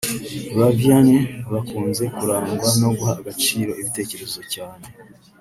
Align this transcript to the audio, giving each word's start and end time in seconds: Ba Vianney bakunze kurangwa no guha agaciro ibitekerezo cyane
Ba 0.55 0.67
Vianney 0.79 1.23
bakunze 1.51 2.03
kurangwa 2.15 2.69
no 2.81 2.89
guha 2.97 3.13
agaciro 3.21 3.71
ibitekerezo 3.81 4.39
cyane 4.53 4.83